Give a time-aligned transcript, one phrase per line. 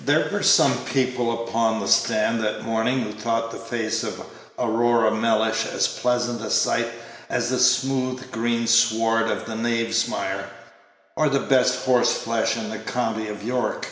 [0.00, 4.22] There were some people upon the stand that morning who thought the face of
[4.56, 6.86] Aurora Mellish as pleasant a sight
[7.28, 10.44] as the smooth green sward of the Knavesmire,
[11.16, 13.88] or the best horse flesh in the county of York.